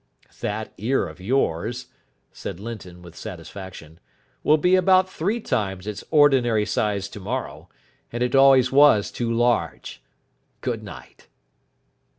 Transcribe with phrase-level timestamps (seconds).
[0.39, 1.85] "That ear of yours,"
[2.31, 3.99] said Linton with satisfaction,
[4.41, 7.69] "will be about three times its ordinary size tomorrow.
[8.11, 10.01] And it always was too large.
[10.61, 11.27] Good night."